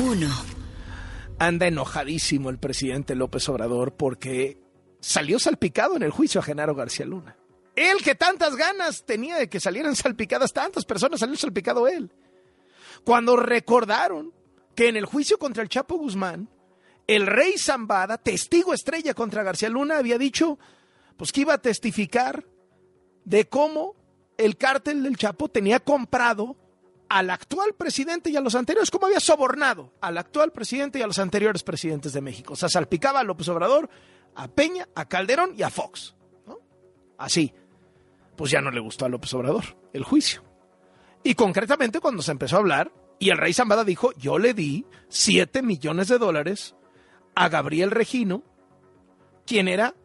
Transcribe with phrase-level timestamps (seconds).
[0.00, 0.30] Uno.
[1.38, 4.58] Anda enojadísimo el presidente López Obrador porque
[5.00, 7.36] salió salpicado en el juicio a Genaro García Luna.
[7.76, 12.10] Él que tantas ganas tenía de que salieran salpicadas tantas personas, salió salpicado él.
[13.04, 14.32] Cuando recordaron
[14.74, 16.48] que en el juicio contra el Chapo Guzmán,
[17.06, 20.58] el rey Zambada, testigo estrella contra García Luna, había dicho
[21.18, 22.46] pues que iba a testificar
[23.26, 23.94] de cómo
[24.38, 26.56] el cártel del Chapo tenía comprado
[27.10, 31.08] al actual presidente y a los anteriores, cómo había sobornado al actual presidente y a
[31.08, 32.52] los anteriores presidentes de México.
[32.52, 33.90] O sea, salpicaba a López Obrador,
[34.36, 36.14] a Peña, a Calderón y a Fox.
[37.18, 37.52] Así.
[38.36, 40.44] Pues ya no le gustó a López Obrador el juicio.
[41.24, 44.86] Y concretamente cuando se empezó a hablar, y el rey Zambada dijo, yo le di
[45.08, 46.76] 7 millones de dólares
[47.34, 48.44] a Gabriel Regino,
[49.46, 49.96] quien era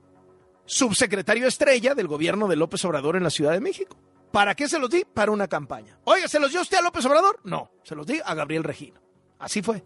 [0.65, 3.95] subsecretario estrella del gobierno de López Obrador en la Ciudad de México.
[4.35, 5.05] ¿Para qué se los di?
[5.05, 5.97] Para una campaña.
[6.03, 7.39] Oiga, ¿se los dio usted a López Obrador?
[7.45, 8.99] No, se los di a Gabriel Regino.
[9.39, 9.81] Así fue.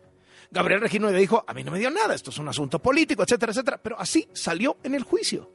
[0.50, 3.22] Gabriel Regino le dijo, a mí no me dio nada, esto es un asunto político,
[3.22, 3.80] etcétera, etcétera.
[3.80, 5.52] Pero así salió en el juicio.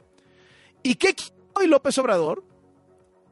[0.81, 1.13] ¿Y qué
[1.55, 2.45] hoy López Obrador?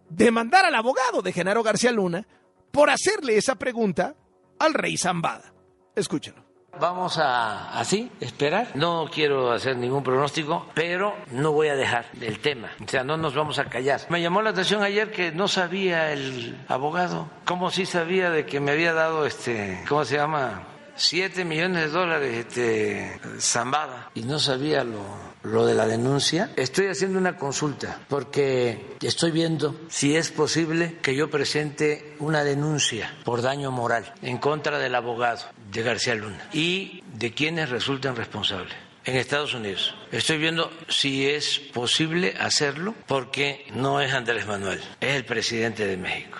[0.10, 2.28] Demandar al abogado de Genaro García Luna
[2.70, 4.18] por hacerle esa pregunta
[4.60, 5.54] al rey Zambada.
[5.96, 6.43] Escúchalo.
[6.80, 8.70] Vamos a así esperar.
[8.74, 12.72] No quiero hacer ningún pronóstico, pero no voy a dejar el tema.
[12.84, 14.02] O sea, no nos vamos a callar.
[14.10, 17.28] Me llamó la atención ayer que no sabía el abogado.
[17.46, 20.64] ¿Cómo sí sabía de que me había dado este, ¿cómo se llama?
[20.96, 25.04] Siete millones de dólares este, Zambada y no sabía lo,
[25.44, 26.52] lo de la denuncia.
[26.56, 33.14] Estoy haciendo una consulta porque estoy viendo si es posible que yo presente una denuncia
[33.24, 38.74] por daño moral en contra del abogado de García Luna y de quienes resulten responsables
[39.06, 39.94] en Estados Unidos.
[40.12, 45.98] Estoy viendo si es posible hacerlo porque no es Andrés Manuel, es el presidente de
[45.98, 46.40] México.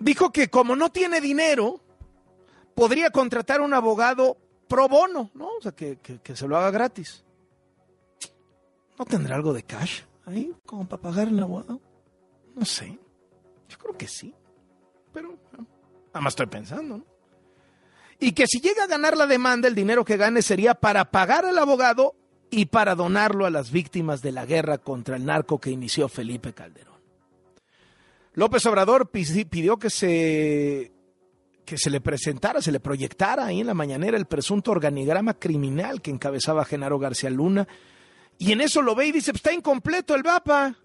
[0.00, 1.80] Dijo que como no tiene dinero,
[2.74, 4.36] podría contratar un abogado
[4.68, 5.48] pro bono, ¿no?
[5.58, 7.24] O sea, que, que, se lo haga gratis.
[8.98, 11.80] ¿No tendrá algo de cash ahí como para pagar el abogado?
[12.54, 12.98] No sé.
[13.68, 14.34] Yo creo que sí.
[15.12, 15.36] Pero
[16.10, 17.04] nada más estoy pensando, ¿no?
[18.18, 21.44] Y que si llega a ganar la demanda, el dinero que gane sería para pagar
[21.44, 22.14] al abogado
[22.50, 26.54] y para donarlo a las víctimas de la guerra contra el narco que inició Felipe
[26.54, 26.85] Calderón.
[28.36, 30.92] López Obrador pidió que se,
[31.64, 36.02] que se le presentara, se le proyectara ahí en la mañanera el presunto organigrama criminal
[36.02, 37.66] que encabezaba Genaro García Luna.
[38.36, 40.76] Y en eso lo ve y dice, pues está incompleto el mapa.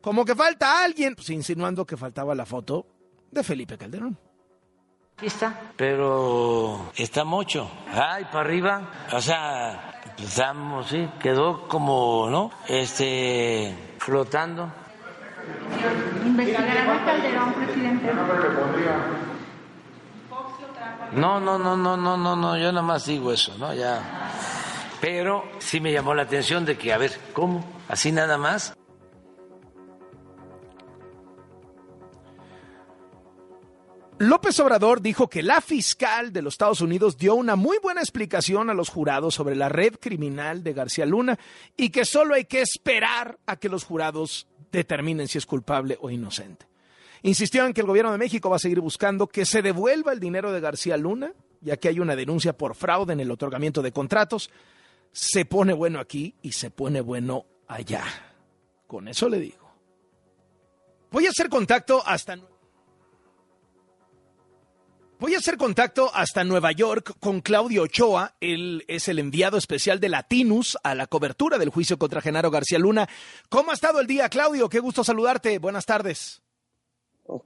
[0.00, 2.84] Como que falta alguien, pues insinuando que faltaba la foto
[3.30, 4.18] de Felipe Calderón.
[5.16, 5.72] Aquí está.
[5.76, 7.70] Pero está mucho.
[7.92, 8.90] Ay, para arriba.
[9.12, 12.50] O sea, estamos, sí, quedó como, ¿no?
[12.68, 14.72] Este, flotando.
[16.24, 18.12] ¿Investigarán a Calderón, presidente?
[21.12, 23.72] No, no, no, no, no, no, no, yo nada más digo eso, ¿no?
[23.74, 24.30] Ya.
[25.00, 27.64] Pero sí me llamó la atención de que, a ver, ¿cómo?
[27.88, 28.74] ¿Así nada más?
[34.18, 38.70] López Obrador dijo que la fiscal de los Estados Unidos dio una muy buena explicación
[38.70, 41.38] a los jurados sobre la red criminal de García Luna
[41.76, 46.10] y que solo hay que esperar a que los jurados determinen si es culpable o
[46.10, 46.66] inocente.
[47.22, 50.20] Insistió en que el gobierno de México va a seguir buscando que se devuelva el
[50.20, 53.92] dinero de García Luna, ya que hay una denuncia por fraude en el otorgamiento de
[53.92, 54.50] contratos.
[55.12, 58.04] Se pone bueno aquí y se pone bueno allá.
[58.86, 59.66] Con eso le digo.
[61.10, 62.36] Voy a hacer contacto hasta
[65.26, 68.36] Voy a hacer contacto hasta Nueva York con Claudio Ochoa.
[68.40, 72.78] Él es el enviado especial de Latinus a la cobertura del juicio contra Genaro García
[72.78, 73.08] Luna.
[73.48, 74.68] ¿Cómo ha estado el día, Claudio?
[74.68, 75.58] Qué gusto saludarte.
[75.58, 76.42] Buenas tardes.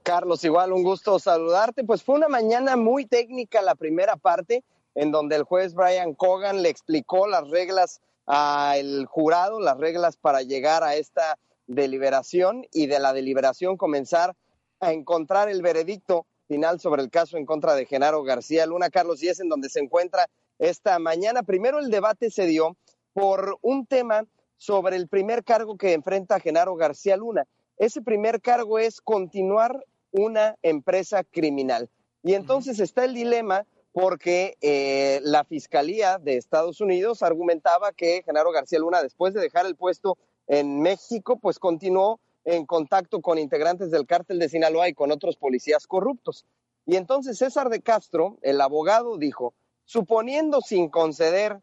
[0.03, 1.83] Carlos, igual un gusto saludarte.
[1.83, 6.61] Pues fue una mañana muy técnica la primera parte, en donde el juez Brian Cogan
[6.61, 12.99] le explicó las reglas al jurado, las reglas para llegar a esta deliberación y de
[12.99, 14.35] la deliberación comenzar
[14.79, 19.23] a encontrar el veredicto final sobre el caso en contra de Genaro García Luna, Carlos,
[19.23, 21.43] y es en donde se encuentra esta mañana.
[21.43, 22.75] Primero el debate se dio
[23.13, 24.25] por un tema
[24.57, 27.47] sobre el primer cargo que enfrenta Genaro García Luna.
[27.77, 31.89] Ese primer cargo es continuar una empresa criminal.
[32.21, 38.51] Y entonces está el dilema porque eh, la Fiscalía de Estados Unidos argumentaba que Genaro
[38.51, 43.91] García Luna, después de dejar el puesto en México, pues continuó en contacto con integrantes
[43.91, 46.45] del cártel de Sinaloa y con otros policías corruptos.
[46.85, 49.53] Y entonces César de Castro, el abogado, dijo,
[49.85, 51.59] suponiendo sin conceder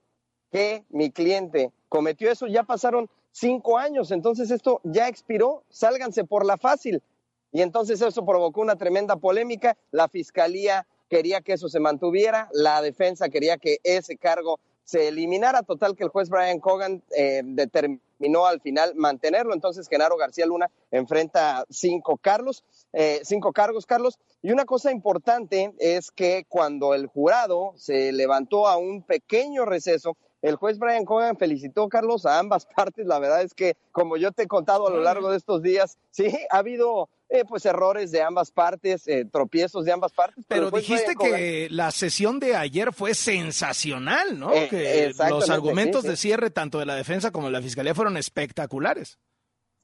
[0.51, 6.45] que mi cliente cometió eso, ya pasaron cinco años, entonces esto ya expiró, sálganse por
[6.45, 7.03] la fácil.
[7.51, 9.77] y entonces eso provocó una tremenda polémica.
[9.91, 15.63] La fiscalía quería que eso se mantuviera, la defensa quería que ese cargo se eliminara.
[15.63, 19.53] Total que el juez Brian Cogan eh, determinó al final mantenerlo.
[19.53, 22.65] Entonces Genaro García Luna enfrenta cinco Carlos,
[22.95, 24.19] eh, cinco cargos, Carlos.
[24.41, 30.17] Y una cosa importante es que cuando el jurado se levantó a un pequeño receso,
[30.41, 33.07] el juez Brian Cogan felicitó, Carlos, a ambas partes.
[33.07, 35.99] La verdad es que, como yo te he contado a lo largo de estos días,
[36.11, 40.45] sí, ha habido eh, pues errores de ambas partes, eh, tropiezos de ambas partes.
[40.49, 44.53] Pero, dijiste que la sesión de ayer fue sensacional, ¿no?
[44.55, 48.17] Eh, que los argumentos de cierre tanto de la defensa como de la fiscalía fueron
[48.17, 49.19] espectaculares.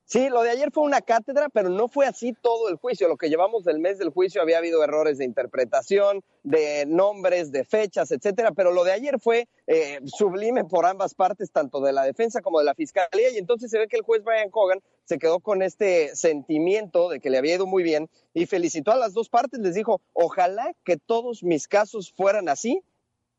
[0.06, 3.08] Sí, lo de ayer fue una cátedra, pero no fue así todo el juicio.
[3.08, 7.64] Lo que llevamos del mes del juicio había habido errores de interpretación, de nombres, de
[7.64, 8.52] fechas, etcétera.
[8.52, 12.58] Pero lo de ayer fue eh, sublime por ambas partes, tanto de la defensa como
[12.58, 13.30] de la fiscalía.
[13.30, 17.18] Y entonces se ve que el juez Brian Cogan se quedó con este sentimiento de
[17.18, 19.60] que le había ido muy bien y felicitó a las dos partes.
[19.60, 22.82] Les dijo, ojalá que todos mis casos fueran así.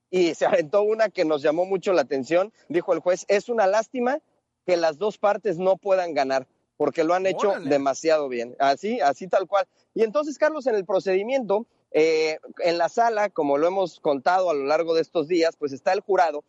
[0.09, 2.51] Y se aventó una que nos llamó mucho la atención.
[2.69, 4.19] Dijo el juez, es una lástima
[4.65, 8.55] que las dos partes no puedan ganar porque lo han hecho demasiado bien.
[8.59, 9.67] Así, así tal cual.
[9.93, 14.53] Y entonces, Carlos, en el procedimiento, eh, en la sala, como lo hemos contado a
[14.53, 16.43] lo largo de estos días, pues está el jurado,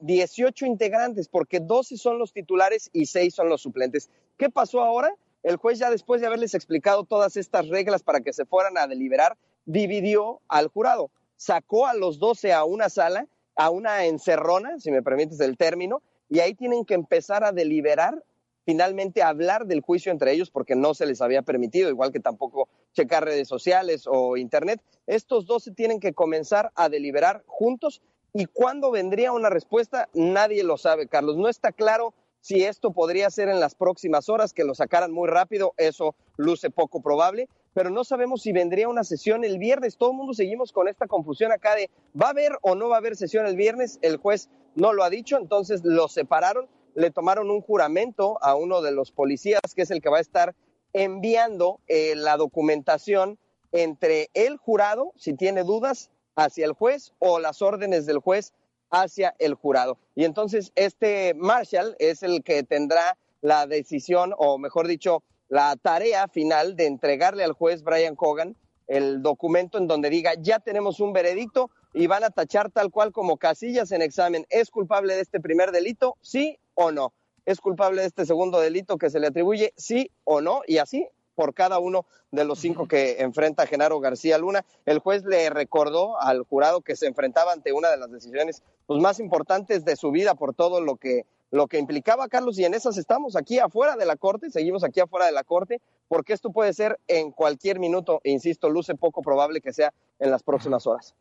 [0.00, 4.08] 18 eh, integrantes, porque 12 son los titulares y 6 son los suplentes.
[4.38, 5.14] ¿Qué pasó ahora?
[5.42, 8.86] El juez ya después de haberles explicado todas estas reglas para que se fueran a
[8.86, 9.36] deliberar,
[9.66, 15.02] dividió al jurado, sacó a los 12 a una sala, a una encerrona, si me
[15.02, 18.22] permites el término, y ahí tienen que empezar a deliberar
[18.68, 22.68] finalmente hablar del juicio entre ellos porque no se les había permitido, igual que tampoco
[22.92, 24.82] checar redes sociales o internet.
[25.06, 28.02] Estos dos se tienen que comenzar a deliberar juntos
[28.34, 31.38] y cuándo vendría una respuesta, nadie lo sabe, Carlos.
[31.38, 32.12] No está claro
[32.42, 36.68] si esto podría ser en las próximas horas, que lo sacaran muy rápido, eso luce
[36.68, 39.96] poco probable, pero no sabemos si vendría una sesión el viernes.
[39.96, 41.88] Todo el mundo seguimos con esta confusión acá de
[42.20, 43.98] va a haber o no va a haber sesión el viernes.
[44.02, 46.68] El juez no lo ha dicho, entonces lo separaron
[46.98, 50.20] le tomaron un juramento a uno de los policías, que es el que va a
[50.20, 50.56] estar
[50.92, 53.38] enviando eh, la documentación
[53.70, 58.52] entre el jurado, si tiene dudas, hacia el juez o las órdenes del juez
[58.90, 59.96] hacia el jurado.
[60.16, 66.26] Y entonces este Marshall es el que tendrá la decisión, o mejor dicho, la tarea
[66.26, 68.56] final de entregarle al juez Brian Cogan
[68.88, 73.12] el documento en donde diga, ya tenemos un veredicto y van a tachar tal cual
[73.12, 74.46] como casillas en examen.
[74.50, 76.16] ¿Es culpable de este primer delito?
[76.22, 77.12] Sí o no.
[77.44, 79.72] ¿Es culpable de este segundo delito que se le atribuye?
[79.76, 80.62] Sí o no.
[80.66, 84.64] Y así por cada uno de los cinco que enfrenta Genaro García Luna.
[84.86, 89.00] El juez le recordó al jurado que se enfrentaba ante una de las decisiones pues,
[89.00, 92.74] más importantes de su vida por todo lo que, lo que implicaba, Carlos, y en
[92.74, 96.50] esas estamos aquí afuera de la Corte, seguimos aquí afuera de la Corte, porque esto
[96.50, 100.86] puede ser en cualquier minuto, e insisto, luce poco probable que sea en las próximas
[100.88, 101.14] horas.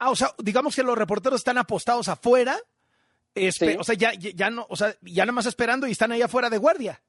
[0.00, 2.58] Ah, o sea, digamos que los reporteros están apostados afuera
[3.78, 6.50] o sea, ya, ya no, o sea, ya nada más esperando y están ahí afuera
[6.50, 7.00] de guardia.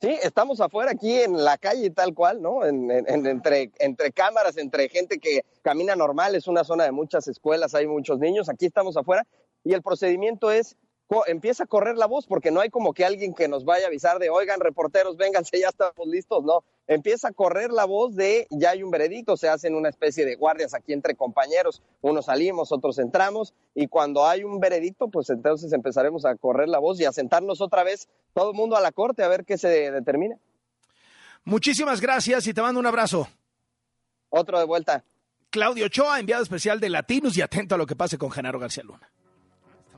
[0.00, 2.64] Sí, estamos afuera aquí en la calle tal cual, ¿no?
[2.64, 7.86] entre, entre cámaras, entre gente que camina normal, es una zona de muchas escuelas, hay
[7.86, 9.26] muchos niños, aquí estamos afuera
[9.62, 10.76] y el procedimiento es
[11.26, 13.88] empieza a correr la voz porque no hay como que alguien que nos vaya a
[13.88, 16.64] avisar de, oigan, reporteros, vénganse, ya estamos listos, no.
[16.86, 20.36] Empieza a correr la voz de, ya hay un veredicto, se hacen una especie de
[20.36, 25.72] guardias aquí entre compañeros, unos salimos, otros entramos, y cuando hay un veredicto, pues entonces
[25.72, 28.92] empezaremos a correr la voz y a sentarnos otra vez todo el mundo a la
[28.92, 30.36] corte a ver qué se determina.
[31.44, 33.28] Muchísimas gracias y te mando un abrazo.
[34.28, 35.04] Otro de vuelta.
[35.48, 38.82] Claudio Ochoa, enviado especial de Latinos y atento a lo que pase con Genaro García
[38.84, 39.10] Luna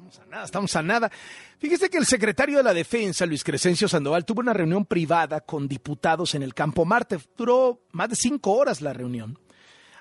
[0.06, 1.12] estamos a nada, estamos a nada.
[1.58, 5.66] Fíjese que el secretario de la Defensa, Luis Crescencio Sandoval, tuvo una reunión privada con
[5.66, 7.18] diputados en el Campo Marte.
[7.36, 9.38] Duró más de cinco horas la reunión.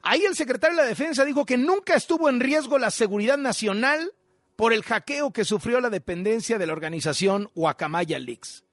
[0.04, 4.14] Ahí el secretario de la Defensa dijo que nunca estuvo en riesgo la seguridad nacional
[4.56, 8.64] por el hackeo que sufrió la dependencia de la organización Guacamaya Leaks.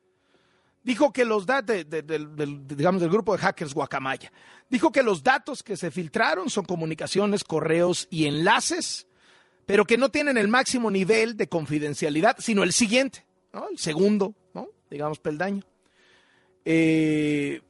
[0.82, 4.32] Dijo que los datos, digamos, del grupo de hackers Guacamaya,
[4.68, 9.06] dijo que los datos que se filtraron son comunicaciones, correos y enlaces
[9.66, 13.69] pero que no tienen el máximo nivel de confidencialidad, sino el siguiente, ¿no?
[13.69, 14.69] el segundo, ¿no?
[14.90, 15.64] digamos, peldaño.
[16.64, 17.61] Eh,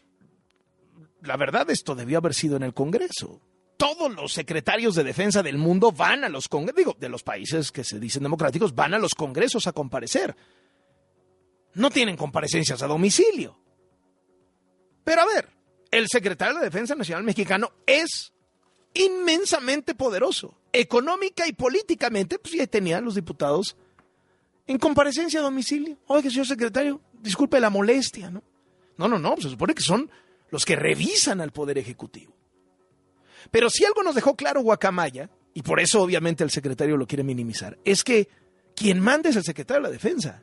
[1.22, 3.40] la verdad, esto debió haber sido en el Congreso.
[3.76, 7.72] Todos los secretarios de defensa del mundo van a los congresos, digo, de los países
[7.72, 10.36] que se dicen democráticos, van a los congresos a comparecer.
[11.74, 13.58] No tienen comparecencias a domicilio.
[15.02, 15.48] Pero a ver,
[15.90, 18.32] el secretario de Defensa Nacional Mexicano es
[18.94, 23.76] inmensamente poderoso económica y políticamente, pues ya tenían los diputados
[24.66, 25.98] en comparecencia a domicilio.
[26.06, 28.42] Oiga, señor secretario, disculpe la molestia, ¿no?
[28.96, 30.10] No, no, no, se supone que son
[30.50, 32.34] los que revisan al Poder Ejecutivo.
[33.50, 37.24] Pero si algo nos dejó claro Guacamaya, y por eso obviamente el secretario lo quiere
[37.24, 38.28] minimizar, es que
[38.74, 40.42] quien manda es el secretario de la Defensa.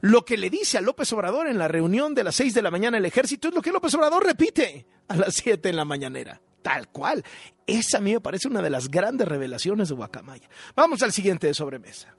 [0.00, 2.70] Lo que le dice a López Obrador en la reunión de las 6 de la
[2.70, 6.40] mañana el ejército es lo que López Obrador repite a las 7 en la mañanera.
[6.62, 7.24] Tal cual.
[7.66, 10.48] Esa a mí me parece una de las grandes revelaciones de Guacamaya.
[10.74, 12.14] Vamos al siguiente de sobremesa.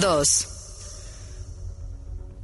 [0.00, 0.62] 2.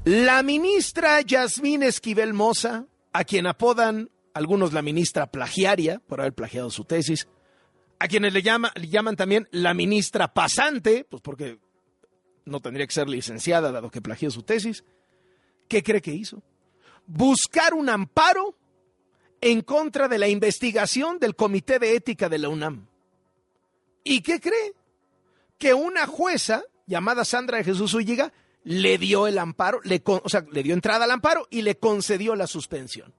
[0.04, 6.70] La ministra Yasmín Esquivel Moza, a quien apodan algunos la ministra plagiaria por haber plagiado
[6.70, 7.28] su tesis,
[7.98, 11.58] a quienes le, llama, le llaman también la ministra pasante, pues porque
[12.44, 14.84] no tendría que ser licenciada dado que plagió su tesis.
[15.68, 16.42] ¿Qué cree que hizo?
[17.06, 18.56] Buscar un amparo
[19.40, 22.86] en contra de la investigación del Comité de Ética de la UNAM.
[24.04, 24.72] ¿Y qué cree?
[25.58, 28.32] Que una jueza llamada Sandra de Jesús Ulliga
[28.64, 32.34] le dio el amparo, le, o sea, le dio entrada al amparo y le concedió
[32.34, 33.14] la suspensión.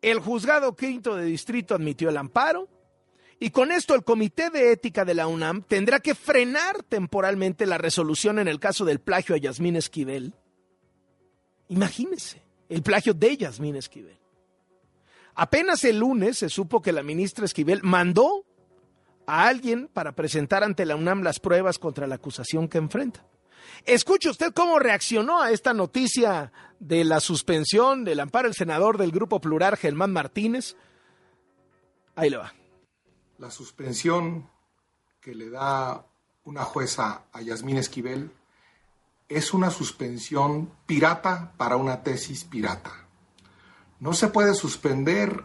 [0.00, 2.68] El juzgado quinto de distrito admitió el amparo
[3.40, 7.78] y con esto el Comité de Ética de la UNAM tendrá que frenar temporalmente la
[7.78, 10.34] resolución en el caso del plagio a Yasmín Esquivel.
[11.68, 14.18] Imagínense, el plagio de Yasmín Esquivel.
[15.34, 18.44] Apenas el lunes se supo que la ministra Esquivel mandó
[19.26, 23.26] a alguien para presentar ante la UNAM las pruebas contra la acusación que enfrenta.
[23.84, 29.10] Escuche usted cómo reaccionó a esta noticia de la suspensión del amparo el senador del
[29.10, 30.76] Grupo Plural, Germán Martínez.
[32.14, 32.52] Ahí le va.
[33.38, 34.48] La suspensión
[35.20, 36.06] que le da
[36.44, 38.30] una jueza a Yasmín Esquivel
[39.28, 42.92] es una suspensión pirata para una tesis pirata.
[44.00, 45.44] No se puede suspender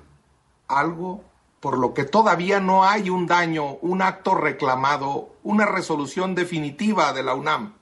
[0.67, 1.23] algo
[1.59, 7.23] por lo que todavía no hay un daño, un acto reclamado, una resolución definitiva de
[7.23, 7.75] la UNAM.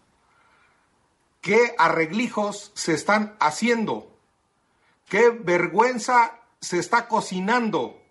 [1.42, 4.12] ¿Qué arreglijos se están haciendo?
[5.08, 8.02] ¿Qué vergüenza se está cocinando?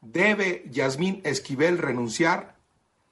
[0.00, 2.56] Debe Yasmín Esquivel renunciar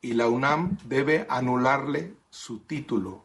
[0.01, 3.24] y la UNAM debe anularle su título.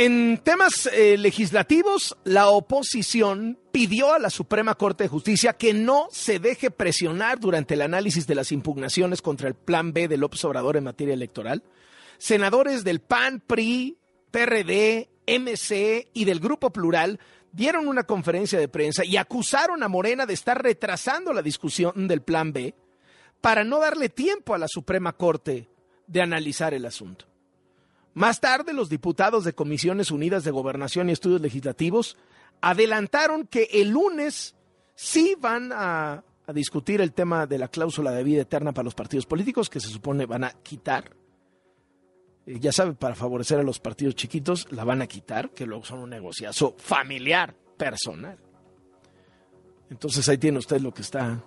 [0.00, 6.06] En temas eh, legislativos, la oposición pidió a la Suprema Corte de Justicia que no
[6.12, 10.44] se deje presionar durante el análisis de las impugnaciones contra el Plan B de López
[10.44, 11.64] Obrador en materia electoral.
[12.16, 13.98] Senadores del PAN, PRI,
[14.30, 17.18] PRD, MC y del Grupo Plural
[17.50, 22.22] dieron una conferencia de prensa y acusaron a Morena de estar retrasando la discusión del
[22.22, 22.72] Plan B
[23.40, 25.68] para no darle tiempo a la Suprema Corte
[26.06, 27.26] de analizar el asunto.
[28.18, 32.16] Más tarde, los diputados de Comisiones Unidas de Gobernación y Estudios Legislativos
[32.60, 34.56] adelantaron que el lunes
[34.96, 39.24] sí van a, discutir el tema de la cláusula de vida eterna para los partidos
[39.24, 41.14] políticos, que se supone van a quitar.
[42.44, 45.84] Eh, ya sabe, para favorecer a los partidos chiquitos, la van a quitar, que luego
[45.84, 48.36] son un negociazo familiar, personal.
[49.90, 51.44] Entonces ahí tiene usted lo que está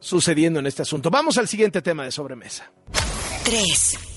[0.00, 1.10] sucediendo en este asunto.
[1.10, 2.72] Vamos al siguiente tema de sobremesa.
[3.44, 4.11] 3.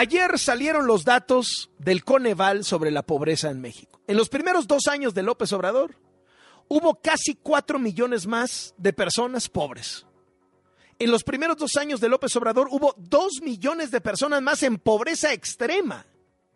[0.00, 4.00] Ayer salieron los datos del Coneval sobre la pobreza en México.
[4.06, 5.96] En los primeros dos años de López Obrador,
[6.68, 10.06] hubo casi cuatro millones más de personas pobres.
[11.00, 14.78] En los primeros dos años de López Obrador hubo dos millones de personas más en
[14.78, 16.06] pobreza extrema.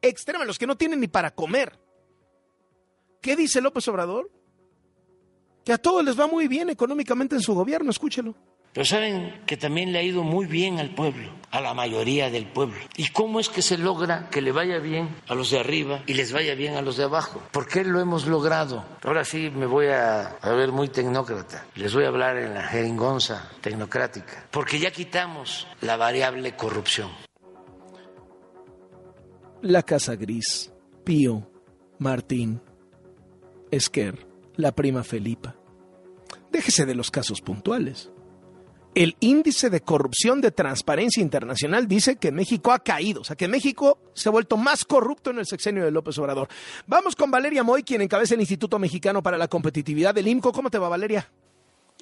[0.01, 1.81] Extrema, los que no tienen ni para comer.
[3.21, 4.31] ¿Qué dice López Obrador?
[5.65, 8.37] Que a todos les va muy bien económicamente en su gobierno, escúchelo.
[8.73, 12.47] Pero saben que también le ha ido muy bien al pueblo, a la mayoría del
[12.47, 12.79] pueblo.
[12.97, 16.15] ¿Y cómo es que se logra que le vaya bien a los de arriba y
[16.15, 17.43] les vaya bien a los de abajo?
[17.51, 18.83] ¿Por qué lo hemos logrado?
[19.05, 21.67] Ahora sí me voy a, ver muy tecnócrata.
[21.75, 24.47] Les voy a hablar en la jeringonza tecnocrática.
[24.51, 27.11] Porque ya quitamos la variable corrupción.
[29.61, 30.73] La Casa Gris,
[31.05, 31.51] Pío,
[31.99, 32.63] Martín,
[33.71, 34.27] Esquer,
[34.57, 35.57] la prima Felipa.
[36.51, 38.12] Déjese de los casos puntuales.
[38.95, 43.49] El índice de corrupción de Transparencia Internacional dice que México ha caído, o sea que
[43.49, 46.49] México se ha vuelto más corrupto en el sexenio de López Obrador.
[46.87, 50.53] Vamos con Valeria Moy, quien encabeza el Instituto Mexicano para la Competitividad del IMCO.
[50.53, 51.27] ¿Cómo te va, Valeria?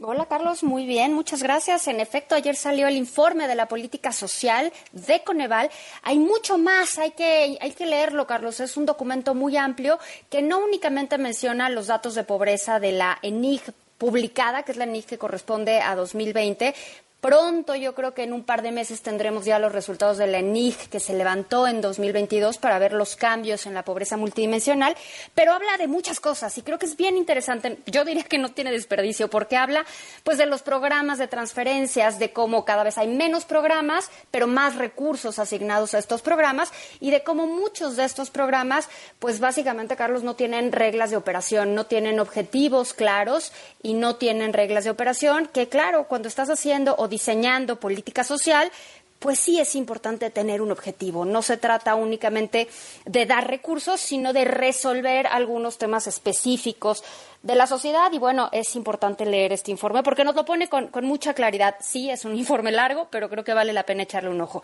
[0.03, 1.87] Hola Carlos, muy bien, muchas gracias.
[1.87, 5.71] En efecto, ayer salió el informe de la política social de Coneval.
[6.03, 8.59] Hay mucho más, hay que, hay que leerlo, Carlos.
[8.59, 13.19] Es un documento muy amplio que no únicamente menciona los datos de pobreza de la
[13.23, 13.63] ENIG
[14.00, 16.75] publicada, que es la NIC que corresponde a 2020,
[17.21, 20.39] Pronto, yo creo que en un par de meses tendremos ya los resultados de la
[20.39, 24.97] ENIG que se levantó en 2022 para ver los cambios en la pobreza multidimensional,
[25.35, 27.77] pero habla de muchas cosas y creo que es bien interesante.
[27.85, 29.85] Yo diría que no tiene desperdicio porque habla
[30.25, 34.77] pues de los programas de transferencias, de cómo cada vez hay menos programas, pero más
[34.77, 40.23] recursos asignados a estos programas y de cómo muchos de estos programas pues básicamente Carlos
[40.23, 45.50] no tienen reglas de operación, no tienen objetivos claros y no tienen reglas de operación
[45.53, 48.73] que claro, cuando estás haciendo diseñando política social,
[49.21, 51.26] pues sí es importante tener un objetivo.
[51.26, 52.69] No se trata únicamente
[53.05, 57.05] de dar recursos, sino de resolver algunos temas específicos
[57.43, 58.11] de la sociedad.
[58.12, 61.76] Y bueno, es importante leer este informe porque nos lo pone con, con mucha claridad.
[61.81, 64.62] Sí, es un informe largo, pero creo que vale la pena echarle un ojo.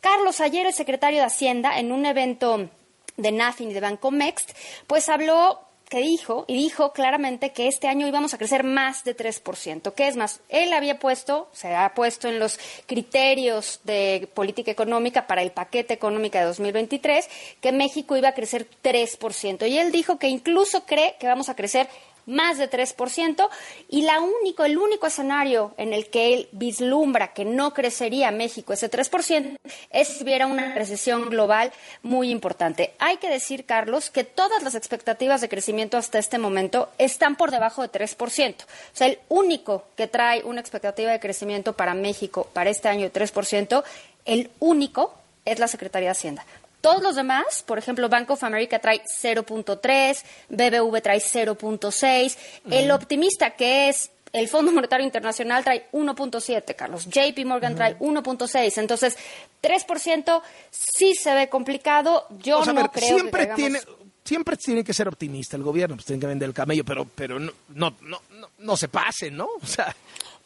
[0.00, 2.68] Carlos, ayer el secretario de Hacienda, en un evento
[3.16, 4.52] de NAFIN y de Bancomext,
[4.86, 9.16] pues habló que dijo, y dijo claramente que este año íbamos a crecer más de
[9.16, 9.94] 3%.
[9.94, 10.40] ¿Qué es más?
[10.48, 15.94] Él había puesto, se ha puesto en los criterios de política económica para el paquete
[15.94, 17.28] económico de 2023,
[17.60, 19.68] que México iba a crecer 3%.
[19.68, 21.88] Y él dijo que incluso cree que vamos a crecer
[22.28, 23.48] más de 3%,
[23.88, 28.72] y la único, el único escenario en el que él vislumbra que no crecería México
[28.72, 29.56] ese 3%
[29.90, 32.94] es si hubiera una recesión global muy importante.
[32.98, 37.50] Hay que decir, Carlos, que todas las expectativas de crecimiento hasta este momento están por
[37.50, 38.54] debajo de 3%.
[38.62, 43.08] O sea, el único que trae una expectativa de crecimiento para México para este año
[43.08, 43.82] de 3%,
[44.24, 46.44] el único es la Secretaría de Hacienda.
[46.80, 52.36] Todos los demás, por ejemplo, Bank of America trae 0.3, BBV trae 0.6,
[52.70, 57.06] el optimista que es el Fondo Monetario Internacional trae 1.7, Carlos.
[57.06, 58.78] JP Morgan trae 1.6.
[58.78, 59.16] Entonces,
[59.62, 62.26] 3% sí se ve complicado.
[62.38, 63.80] Yo no creo siempre que tiene
[64.24, 67.38] siempre tiene que ser optimista el gobierno, pues tiene que vender el camello, pero pero
[67.38, 69.48] no no no no, no se pase, ¿no?
[69.62, 69.94] O sea,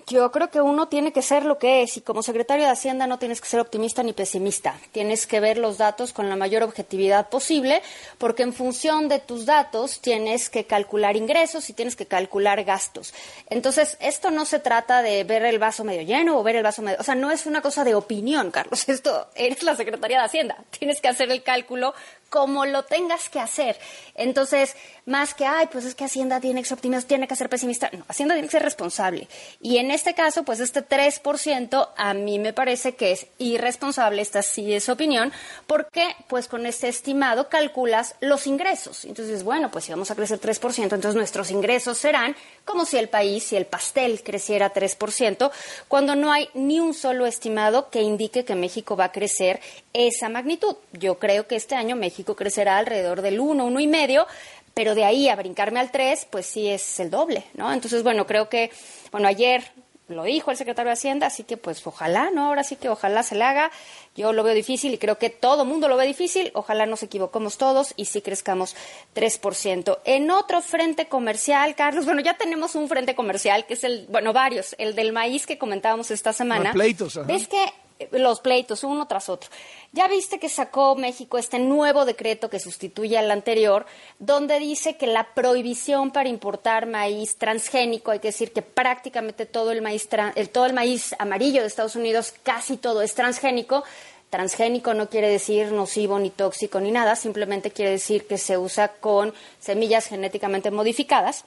[0.07, 3.07] yo creo que uno tiene que ser lo que es y como secretario de Hacienda
[3.07, 4.79] no tienes que ser optimista ni pesimista.
[4.93, 7.83] Tienes que ver los datos con la mayor objetividad posible
[8.19, 13.15] porque en función de tus datos tienes que calcular ingresos y tienes que calcular gastos.
[13.49, 16.83] Entonces, esto no se trata de ver el vaso medio lleno o ver el vaso
[16.83, 16.99] medio...
[17.01, 18.89] O sea, no es una cosa de opinión, Carlos.
[18.89, 20.57] Esto eres la Secretaría de Hacienda.
[20.79, 21.95] Tienes que hacer el cálculo
[22.33, 23.79] como lo tengas que hacer.
[24.15, 24.75] Entonces,
[25.05, 27.91] más que, ay, pues es que Hacienda tiene que ser optimista, tiene que ser pesimista.
[27.93, 29.29] No, Hacienda tiene que ser responsable.
[29.61, 34.41] Y en este caso, pues este 3% a mí me parece que es irresponsable, esta
[34.43, 35.31] sí es opinión,
[35.67, 39.05] porque pues con este estimado calculas los ingresos.
[39.05, 43.11] Entonces, bueno, pues si vamos a crecer 3%, entonces nuestros ingresos serán como si el
[43.11, 45.51] país, si el pastel creciera 3%,
[45.87, 49.61] cuando no hay ni un solo estimado que indique que México va a crecer
[49.93, 50.77] esa magnitud.
[50.93, 54.27] Yo creo que este año México crecerá alrededor del 1, 1,5,
[54.75, 57.73] pero de ahí a brincarme al 3, pues sí es el doble, ¿no?
[57.73, 58.71] Entonces, bueno, creo que,
[59.11, 59.63] bueno, ayer
[60.09, 62.47] lo dijo el secretario de Hacienda, así que pues ojalá, ¿no?
[62.47, 63.71] Ahora sí que ojalá se le haga.
[64.15, 66.51] Yo lo veo difícil y creo que todo mundo lo ve difícil.
[66.55, 68.77] Ojalá nos equivocamos todos y sí crezcamos
[69.15, 69.99] 3%.
[70.05, 74.33] En otro frente comercial, Carlos, bueno, ya tenemos un frente comercial que es el, bueno,
[74.33, 76.73] varios, el del maíz que comentábamos esta semana.
[76.73, 77.25] Pleitos.
[77.27, 77.65] ¿Ves que
[78.11, 79.51] los pleitos uno tras otro.
[79.93, 83.87] Ya viste que sacó México este nuevo decreto que sustituye al anterior,
[84.19, 89.71] donde dice que la prohibición para importar maíz transgénico, hay que decir que prácticamente todo
[89.71, 93.85] el maíz, el, todo el maíz amarillo de Estados Unidos, casi todo es transgénico.
[94.31, 98.89] Transgénico no quiere decir nocivo ni tóxico ni nada, simplemente quiere decir que se usa
[98.89, 101.45] con semillas genéticamente modificadas.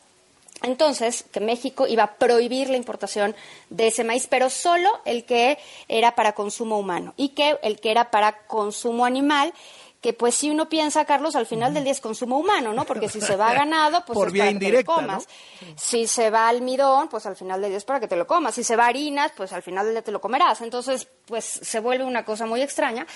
[0.63, 3.35] Entonces, que México iba a prohibir la importación
[3.69, 7.91] de ese maíz, pero solo el que era para consumo humano y que el que
[7.91, 9.53] era para consumo animal
[10.05, 12.85] que pues si uno piensa, Carlos, al final del día es consumo humano, ¿no?
[12.85, 15.01] Porque si se va a ganado, pues Por es vía para indirecta, que te lo
[15.01, 15.27] comas.
[15.75, 18.53] Si se va almidón, pues al final del día es para que te lo comas.
[18.53, 20.61] Si se va harinas, pues al final del día te lo comerás.
[20.61, 23.07] Entonces, pues se vuelve una cosa muy extraña.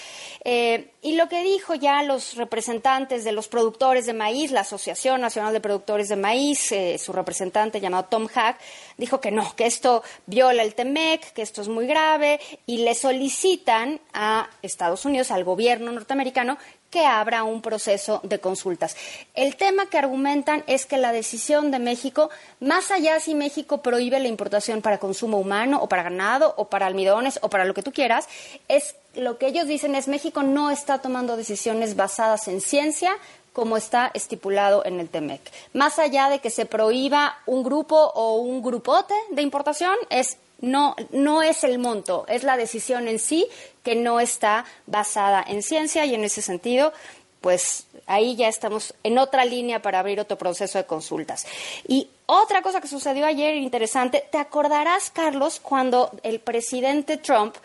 [0.44, 5.22] Eh, y lo que dijo ya los representantes de los productores de maíz, la Asociación
[5.22, 8.60] Nacional de Productores de Maíz, eh, su representante llamado Tom Hack,
[8.98, 12.96] dijo que no, que esto viola el TEMEC, que esto es muy grave, y le
[12.96, 16.58] solicitan a Estados Unidos, al gobierno norteamericano,
[16.90, 18.96] que abra un proceso de consultas.
[19.34, 24.20] El tema que argumentan es que la decisión de México, más allá si México prohíbe
[24.20, 27.84] la importación para consumo humano o para ganado o para almidones o para lo que
[27.84, 28.28] tú quieras,
[28.68, 33.12] es lo que ellos dicen es México no está tomando decisiones basadas en ciencia
[33.54, 35.42] como está estipulado en el TEMEC.
[35.74, 40.96] Más allá de que se prohíba un grupo o un grupote de importación, es no,
[41.12, 43.48] no es el monto, es la decisión en sí
[43.84, 46.94] que no está basada en ciencia y en ese sentido
[47.42, 51.46] pues ahí ya estamos en otra línea para abrir otro proceso de consultas.
[51.88, 57.56] Y otra cosa que sucedió ayer interesante, te acordarás, Carlos, cuando el presidente Trump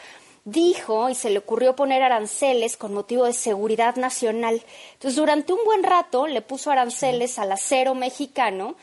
[0.45, 4.63] dijo y se le ocurrió poner aranceles con motivo de seguridad nacional.
[4.95, 8.77] Entonces, durante un buen rato le puso aranceles al acero mexicano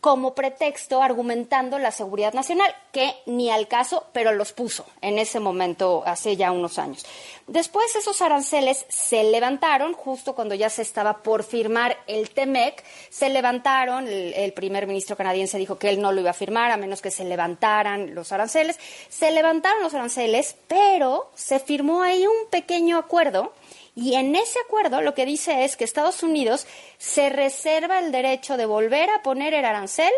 [0.00, 5.40] como pretexto argumentando la seguridad nacional, que ni al caso, pero los puso en ese
[5.40, 7.04] momento, hace ya unos años.
[7.48, 13.28] Después esos aranceles se levantaron, justo cuando ya se estaba por firmar el TEMEC, se
[13.28, 16.76] levantaron, el, el primer ministro canadiense dijo que él no lo iba a firmar a
[16.76, 22.50] menos que se levantaran los aranceles, se levantaron los aranceles, pero se firmó ahí un
[22.50, 23.52] pequeño acuerdo
[24.00, 28.56] y en ese acuerdo lo que dice es que Estados Unidos se reserva el derecho
[28.56, 30.12] de volver a poner el arancel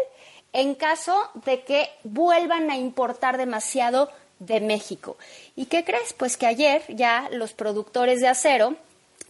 [0.53, 5.17] en caso de que vuelvan a importar demasiado de México.
[5.57, 6.13] ¿Y qué crees?
[6.13, 8.77] Pues que ayer ya los productores de acero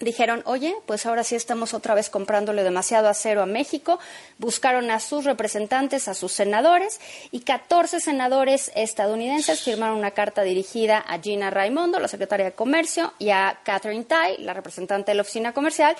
[0.00, 3.98] dijeron, oye, pues ahora sí estamos otra vez comprándole demasiado acero a México.
[4.38, 10.98] Buscaron a sus representantes, a sus senadores, y 14 senadores estadounidenses firmaron una carta dirigida
[10.98, 15.22] a Gina Raimondo, la secretaria de Comercio, y a Catherine Tai, la representante de la
[15.22, 15.94] oficina comercial,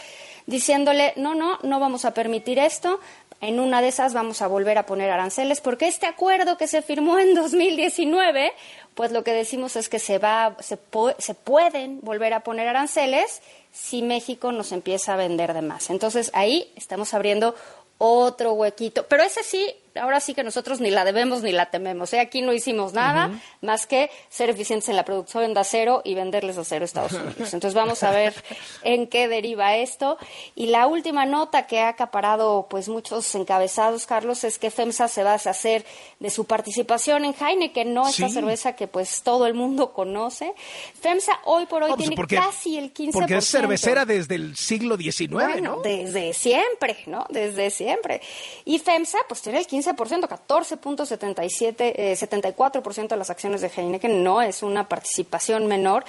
[0.47, 3.01] diciéndole, no, no, no vamos a permitir esto.
[3.43, 6.83] En una de esas vamos a volver a poner aranceles, porque este acuerdo que se
[6.83, 8.53] firmó en 2019,
[8.95, 10.79] pues lo que decimos es que se va, se,
[11.19, 13.41] se pueden volver a poner aranceles
[13.73, 15.91] si México nos empieza a vender de más.
[15.91, 17.55] Entonces ahí estamos abriendo
[17.99, 19.07] otro huequito.
[19.09, 22.13] Pero ese sí, ahora sí que nosotros ni la debemos ni la tememos.
[22.13, 22.21] ¿eh?
[22.21, 23.31] Aquí no hicimos nada
[23.63, 27.55] más que ser eficientes en la producción de acero y venderles acero a Estados Unidos.
[27.55, 28.35] Entonces vamos a ver
[28.83, 30.19] en qué deriva esto.
[30.55, 35.23] Y la última nota que ha acaparado pues muchos encabezados, Carlos, es que FEMSA se
[35.25, 35.85] va a deshacer
[36.19, 40.55] de su participación en Heineken, no esta cerveza que pues todo el mundo conoce.
[41.01, 43.13] FEMSA hoy por hoy pues, tiene porque- casi el 15%.
[43.13, 45.83] Porque es cervecera desde el siglo XIX, Bueno, ¿no?
[45.83, 47.27] desde siempre, ¿no?
[47.31, 48.21] Desde siempre.
[48.65, 54.43] Y FEMSA, pues tiene el 15%, 14.77, eh, 74% de las acciones de Heineken, no
[54.43, 56.05] es una participación menor.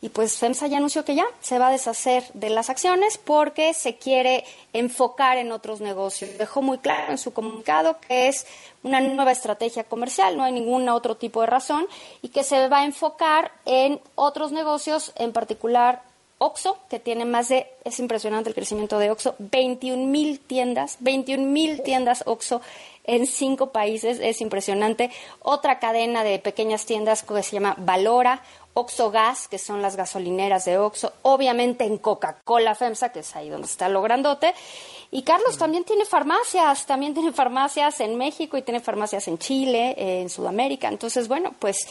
[0.00, 3.72] Y pues FEMSA ya anunció que ya se va a deshacer de las acciones porque
[3.72, 6.36] se quiere enfocar en otros negocios.
[6.36, 8.46] Dejó muy claro en su comunicado que es
[8.82, 11.86] una nueva estrategia comercial, no hay ningún otro tipo de razón,
[12.20, 16.02] y que se va a enfocar en otros negocios, en particular
[16.38, 21.46] Oxo, que tiene más de, es impresionante el crecimiento de Oxo, 21 mil tiendas, 21
[21.46, 22.60] mil tiendas Oxo
[23.04, 25.10] en cinco países, es impresionante.
[25.40, 28.42] Otra cadena de pequeñas tiendas que se llama Valora,
[28.74, 33.48] Oxo Gas, que son las gasolineras de Oxo, obviamente en Coca-Cola FEMSA, que es ahí
[33.48, 34.52] donde está lo grandote.
[35.10, 39.94] Y Carlos también tiene farmacias, también tiene farmacias en México y tiene farmacias en Chile,
[39.96, 40.88] eh, en Sudamérica.
[40.88, 41.86] Entonces, bueno, pues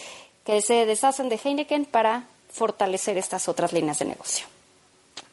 [0.46, 4.46] que se deshacen de Heineken para fortalecer estas otras líneas de negocio.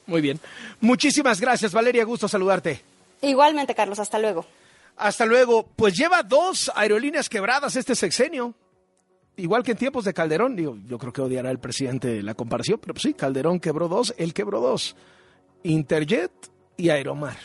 [0.07, 0.41] Muy bien.
[0.81, 2.05] Muchísimas gracias, Valeria.
[2.05, 2.81] Gusto saludarte.
[3.23, 4.47] Igualmente, Carlos, hasta luego.
[5.01, 5.67] Hasta luego.
[5.75, 8.55] Pues lleva dos aerolíneas quebradas este sexenio.
[9.37, 10.55] Igual que en tiempos de Calderón.
[10.55, 14.15] Digo, yo creo que odiará el presidente la comparación, pero pues sí, Calderón quebró dos,
[14.19, 14.97] él quebró dos.
[15.63, 16.31] Interjet
[16.77, 17.39] y Aeromar.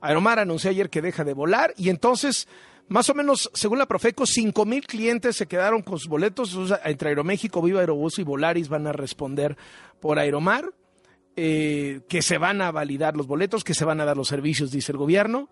[0.00, 2.48] Aeromar anunció ayer que deja de volar y entonces,
[2.88, 6.56] más o menos, según la Profeco, cinco mil clientes se quedaron con sus boletos.
[6.84, 9.56] Entre Aeroméxico, Viva Aerobús y Volaris van a responder
[10.00, 10.72] por Aeromar.
[11.36, 14.70] eh, que se van a validar los boletos, que se van a dar los servicios,
[14.70, 15.48] dice el gobierno.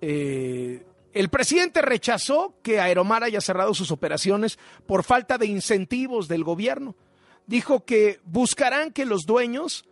[0.00, 6.44] Eh, el presidente rechazó que Aeromar haya cerrado sus operaciones por falta de incentivos del
[6.44, 6.94] gobierno.
[7.46, 9.84] Dijo que buscarán que los dueños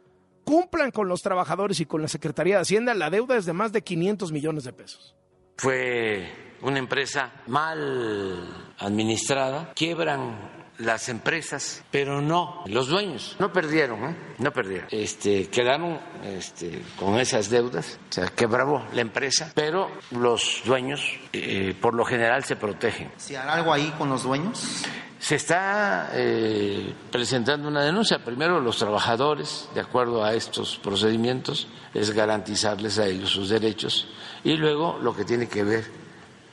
[0.44, 2.94] cumplan con los trabajadores y con la Secretaría de Hacienda.
[2.94, 5.16] La deuda es de más de 500 millones de pesos.
[5.57, 6.31] Fue
[6.62, 13.37] una empresa mal administrada, quiebran las empresas, pero no los dueños.
[13.38, 14.17] No perdieron, ¿eh?
[14.38, 14.88] no perdieron.
[14.91, 21.01] Este, quedaron este, con esas deudas, o sea, quebró la empresa, pero los dueños
[21.33, 23.11] eh, por lo general se protegen.
[23.17, 24.85] ¿Se hará algo ahí con los dueños?
[25.19, 28.25] Se está eh, presentando una denuncia.
[28.25, 34.07] Primero, los trabajadores, de acuerdo a estos procedimientos, es garantizarles a ellos sus derechos.
[34.45, 35.85] Y luego, lo que tiene que ver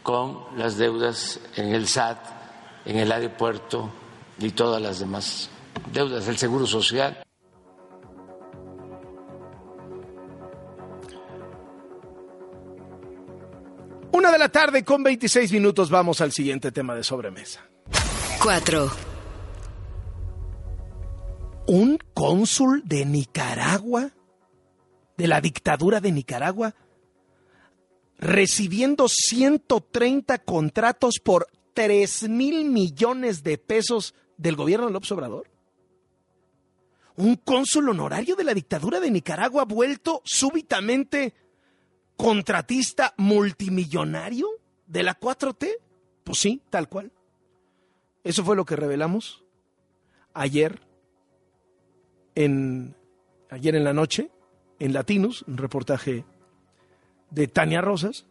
[0.02, 2.18] con las deudas en el SAT,
[2.86, 3.92] en el aeropuerto
[4.39, 5.50] y todas las demás
[5.93, 7.26] deudas del Seguro Social.
[14.12, 17.69] Una de la tarde con 26 minutos vamos al siguiente tema de sobremesa.
[18.41, 18.91] 4,
[21.67, 24.12] Un cónsul de Nicaragua,
[25.17, 26.76] de la dictadura de Nicaragua,
[28.17, 35.50] recibiendo 130 contratos por 3 mil millones de pesos del gobierno de López Obrador.
[37.17, 41.34] Un cónsul honorario de la dictadura de Nicaragua vuelto súbitamente
[42.17, 44.48] contratista multimillonario
[44.88, 45.78] de la 4T.
[46.24, 47.12] Pues sí, tal cual.
[48.24, 49.43] Eso fue lo que revelamos
[50.34, 50.82] ayer
[52.34, 52.95] en
[53.50, 54.32] ayer en la noche
[54.80, 56.26] en Latinos, un reportaje
[57.30, 58.26] de Tania Rosas.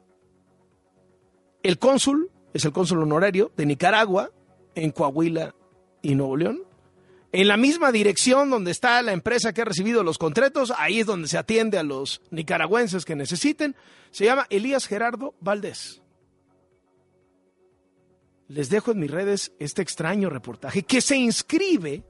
[1.63, 4.31] El cónsul es el cónsul honorario de Nicaragua
[4.75, 5.55] en Coahuila
[6.05, 6.63] y Nuevo León.
[7.33, 11.07] En la misma dirección donde está la empresa que ha recibido los contratos, ahí es
[11.07, 13.75] donde se atiende a los nicaragüenses que necesiten.
[14.13, 16.01] Se llama Elías Gerardo Valdés.
[18.47, 22.05] Les dejo en mis redes este extraño reportaje que se inscribe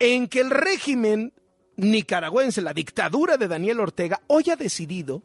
[0.00, 1.32] en que el régimen
[1.76, 5.22] nicaragüense, la dictadura de Daniel Ortega, hoy ha decidido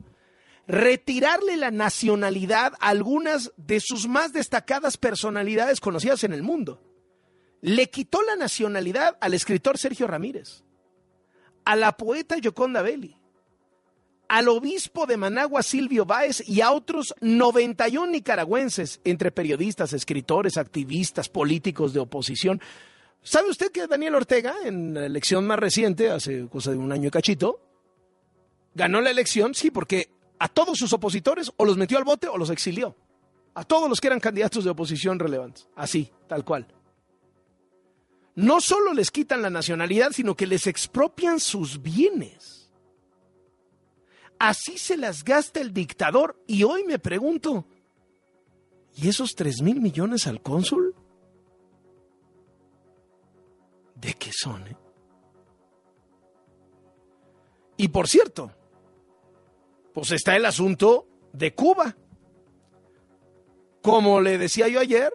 [0.67, 6.81] retirarle la nacionalidad a algunas de sus más destacadas personalidades conocidas en el mundo.
[7.61, 10.63] Le quitó la nacionalidad al escritor Sergio Ramírez,
[11.65, 13.17] a la poeta Yoconda Belli,
[14.27, 21.29] al obispo de Managua Silvio Báez y a otros 91 nicaragüenses, entre periodistas, escritores, activistas,
[21.29, 22.61] políticos de oposición.
[23.21, 27.11] ¿Sabe usted que Daniel Ortega, en la elección más reciente, hace cosa de un año
[27.11, 27.61] cachito,
[28.73, 29.53] ganó la elección?
[29.53, 30.09] Sí, porque
[30.43, 32.97] a todos sus opositores o los metió al bote o los exilió.
[33.53, 35.69] A todos los que eran candidatos de oposición relevantes.
[35.73, 36.67] Así, tal cual.
[38.35, 42.69] No solo les quitan la nacionalidad, sino que les expropian sus bienes.
[44.37, 46.37] Así se las gasta el dictador.
[46.45, 47.65] Y hoy me pregunto,
[48.97, 50.93] ¿y esos tres mil millones al cónsul?
[53.95, 54.67] ¿De qué son?
[54.67, 54.75] Eh?
[57.77, 58.51] Y por cierto,
[59.93, 61.95] pues está el asunto de Cuba.
[63.81, 65.13] Como le decía yo ayer,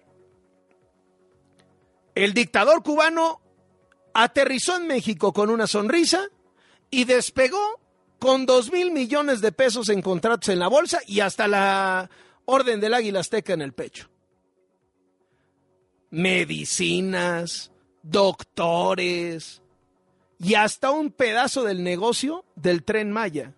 [2.15, 3.41] el dictador cubano
[4.13, 6.29] aterrizó en México con una sonrisa
[6.91, 7.81] y despegó
[8.19, 12.11] con dos mil millones de pesos en contratos en la bolsa y hasta la
[12.45, 14.09] orden del águila azteca en el pecho.
[16.11, 17.71] Medicinas,
[18.03, 19.63] doctores
[20.39, 23.55] y hasta un pedazo del negocio del tren Maya.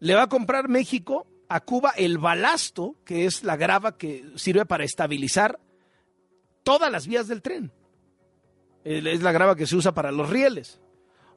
[0.00, 4.66] Le va a comprar México a Cuba el balasto, que es la grava que sirve
[4.66, 5.58] para estabilizar
[6.62, 7.72] todas las vías del tren.
[8.84, 10.80] Es la grava que se usa para los rieles.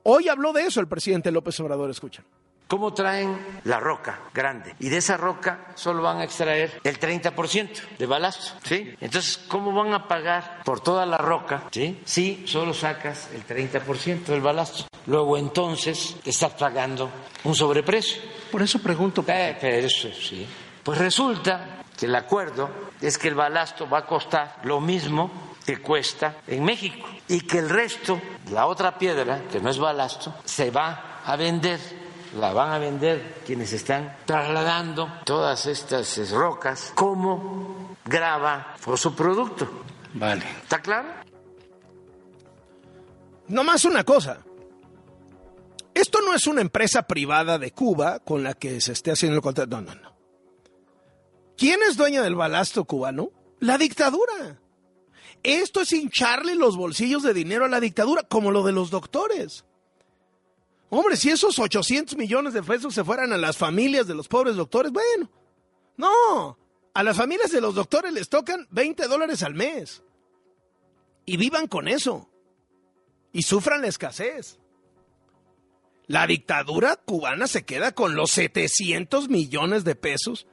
[0.03, 2.25] Hoy habló de eso el presidente López Obrador, escuchan.
[2.73, 4.73] ¿Cómo traen la roca grande?
[4.79, 8.95] Y de esa roca solo van a extraer el 30% de balasto, ¿sí?
[8.99, 12.01] Entonces, ¿cómo van a pagar por toda la roca, ¿sí?
[12.03, 14.87] Si solo sacas el 30% del balasto.
[15.05, 17.11] Luego, entonces, estás pagando
[17.43, 18.23] un sobreprecio.
[18.51, 19.23] Por eso pregunto.
[19.27, 20.43] Eh, pero eso, sí.
[20.81, 25.77] Pues resulta que el acuerdo es que el balasto va a costar lo mismo que
[25.77, 28.19] cuesta en México y que el resto,
[28.51, 32.02] la otra piedra, que no es balasto, se va a vender
[32.37, 39.67] la van a vender quienes están trasladando todas estas rocas como grava o su producto.
[40.13, 40.45] Vale.
[40.63, 41.09] ¿Está claro?
[43.47, 44.39] No más una cosa.
[45.93, 49.41] Esto no es una empresa privada de Cuba con la que se esté haciendo el
[49.41, 49.79] contrato.
[49.79, 50.13] No, no, no.
[51.57, 53.29] ¿Quién es dueño del balasto cubano?
[53.59, 54.59] La dictadura.
[55.43, 59.65] Esto es hincharle los bolsillos de dinero a la dictadura, como lo de los doctores.
[60.95, 64.55] Hombre, si esos 800 millones de pesos se fueran a las familias de los pobres
[64.55, 65.27] doctores, bueno,
[65.97, 66.55] no,
[66.93, 70.03] a las familias de los doctores les tocan 20 dólares al mes.
[71.25, 72.29] Y vivan con eso.
[73.31, 74.59] Y sufran la escasez.
[76.05, 80.45] La dictadura cubana se queda con los 700 millones de pesos.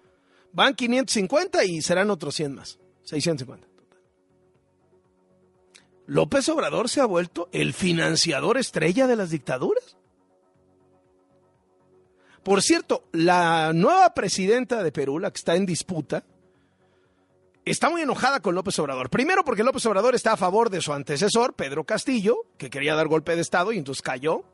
[0.55, 2.79] Van 550 y serán otros 100 más.
[3.03, 3.69] 650.
[6.07, 10.00] López Obrador se ha vuelto el financiador estrella de las dictaduras.
[12.43, 16.25] Por cierto, la nueva presidenta de Perú, la que está en disputa,
[17.65, 19.11] está muy enojada con López Obrador.
[19.11, 23.09] Primero porque López Obrador está a favor de su antecesor, Pedro Castillo, que quería dar
[23.09, 24.45] golpe de Estado y entonces cayó.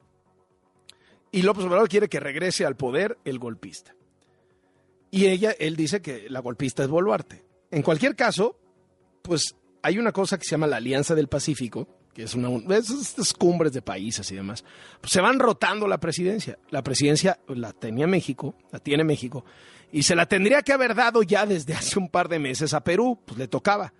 [1.30, 3.94] Y López Obrador quiere que regrese al poder el golpista.
[5.10, 7.44] Y ella, él dice que la golpista es Boluarte.
[7.70, 8.58] En cualquier caso,
[9.22, 13.34] pues hay una cosa que se llama la Alianza del Pacífico, que es una esas
[13.34, 14.64] cumbres de países y demás,
[15.02, 16.58] pues se van rotando la presidencia.
[16.70, 19.44] La presidencia la tenía México, la tiene México,
[19.92, 22.80] y se la tendría que haber dado ya desde hace un par de meses a
[22.80, 23.92] Perú, pues le tocaba.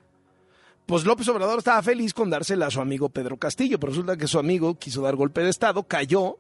[0.87, 4.27] Pues López Obrador estaba feliz con dársela a su amigo Pedro Castillo, pero resulta que
[4.27, 6.39] su amigo quiso dar golpe de Estado, cayó,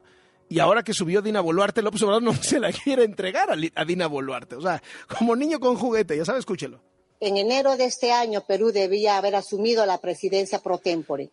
[0.48, 4.06] y ahora que subió Dina Boluarte, López Obrador no se la quiere entregar a, Dina
[4.06, 4.56] Boluarte.
[4.56, 4.82] O sea,
[5.18, 6.80] como niño con juguete, ya sabe, escúchelo.
[7.20, 11.32] En enero de este año, Perú debía haber asumido la presidencia pro tempore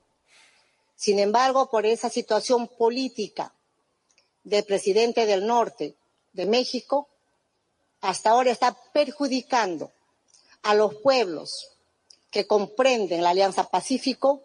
[0.96, 3.54] Sin embargo, por esa situación política
[4.44, 5.96] del presidente del norte
[6.34, 7.10] de México,
[8.02, 9.92] hasta ahora está perjudicando
[10.62, 11.70] a los pueblos
[12.30, 14.42] que comprenden la Alianza Pacífico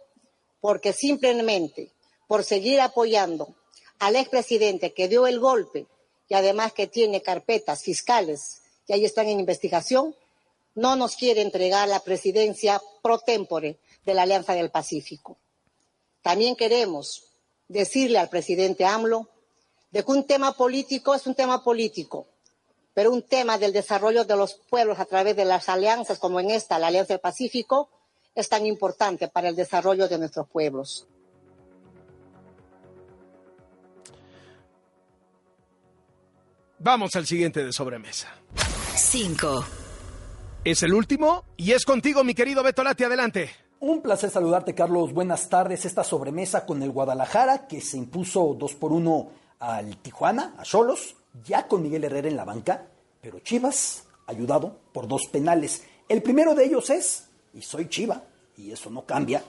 [0.61, 1.91] porque simplemente
[2.27, 3.55] por seguir apoyando
[3.99, 5.87] al expresidente que dio el golpe
[6.29, 10.15] y además que tiene carpetas fiscales que ahí están en investigación,
[10.75, 15.37] no nos quiere entregar la presidencia pro tempore de la Alianza del Pacífico.
[16.23, 17.25] También queremos
[17.69, 19.29] decirle al presidente AMLO
[19.91, 22.27] de que un tema político es un tema político,
[22.95, 26.51] pero un tema del desarrollo de los pueblos a través de las alianzas como en
[26.51, 27.91] esta, la Alianza del Pacífico,
[28.35, 31.07] es tan importante para el desarrollo de nuestros pueblos.
[36.81, 38.33] Vamos al siguiente de sobremesa.
[38.95, 39.65] 5.
[40.65, 43.05] Es el último y es contigo, mi querido Beto Lati.
[43.05, 43.68] Adelante.
[43.81, 45.15] Un placer saludarte, Carlos.
[45.15, 45.85] Buenas tardes.
[45.85, 49.29] Esta sobremesa con el Guadalajara, que se impuso 2 por 1
[49.61, 51.15] al Tijuana, a Cholos,
[51.45, 52.89] ya con Miguel Herrera en la banca,
[53.21, 55.85] pero Chivas, ayudado por dos penales.
[56.09, 58.25] El primero de ellos es, y soy Chiva,
[58.57, 59.45] y eso no cambia,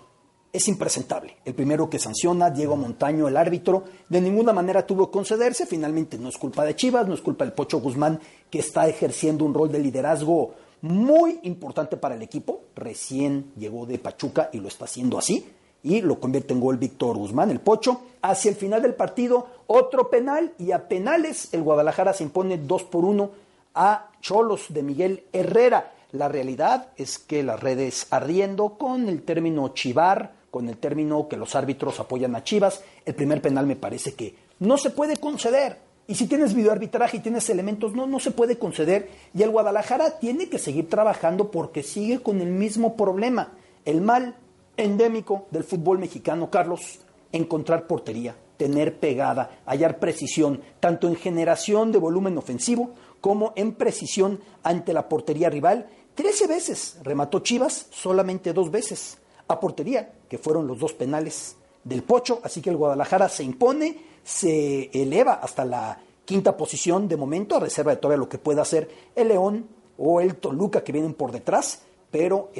[0.53, 1.37] es impresentable.
[1.43, 5.65] El primero que sanciona, Diego Montaño, el árbitro, de ninguna manera tuvo que concederse.
[5.65, 8.19] Finalmente no es culpa de Chivas, no es culpa del Pocho Guzmán,
[8.51, 12.61] que está ejerciendo un rol de liderazgo muy importante para el equipo.
[12.75, 15.47] Recién llegó de Pachuca y lo está haciendo así.
[15.81, 18.01] Y lo convierte en gol Víctor Guzmán, el Pocho.
[18.21, 22.83] Hacia el final del partido, otro penal y a penales el Guadalajara se impone 2
[22.83, 23.31] por 1
[23.75, 25.93] a Cholos de Miguel Herrera.
[26.11, 31.37] La realidad es que las redes ardiendo con el término chivar, con el término que
[31.37, 32.83] los árbitros apoyan a Chivas.
[33.05, 35.88] El primer penal me parece que no se puede conceder.
[36.09, 39.11] Y si tienes videoarbitraje y tienes elementos, no, no se puede conceder.
[39.31, 43.53] Y el Guadalajara tiene que seguir trabajando porque sigue con el mismo problema.
[43.85, 44.35] El mal
[44.75, 51.99] endémico del fútbol mexicano, Carlos, encontrar portería, tener pegada, hallar precisión, tanto en generación de
[51.99, 55.85] volumen ofensivo como en precisión ante la portería rival.
[56.15, 62.01] Trece veces remató Chivas, solamente dos veces a portería, que fueron los dos penales del
[62.01, 67.55] Pocho, así que el Guadalajara se impone, se eleva hasta la quinta posición de momento,
[67.55, 71.15] a reserva de todavía lo que pueda hacer el León o el Toluca que vienen
[71.15, 72.51] por detrás, pero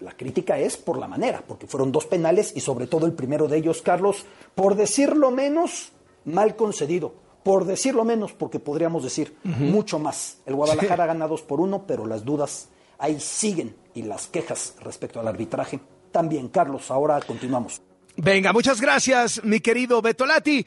[0.00, 3.48] la crítica es por la manera, porque fueron dos penales y sobre todo el primero
[3.48, 4.24] de ellos, Carlos,
[4.54, 5.92] por decirlo menos,
[6.24, 7.12] mal concedido.
[7.42, 10.38] Por decirlo menos, porque podríamos decir mucho más.
[10.46, 15.20] El Guadalajara gana dos por uno, pero las dudas ahí siguen y las quejas respecto
[15.20, 16.48] al arbitraje también.
[16.48, 17.80] Carlos, ahora continuamos.
[18.20, 20.56] Venga, muchas gracias, mi querido Betolati.